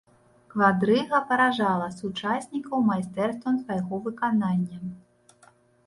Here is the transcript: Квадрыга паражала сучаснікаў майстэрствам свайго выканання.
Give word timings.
Квадрыга 0.53 1.19
паражала 1.33 1.89
сучаснікаў 1.99 2.77
майстэрствам 2.91 3.63
свайго 3.63 3.95
выканання. 4.09 4.77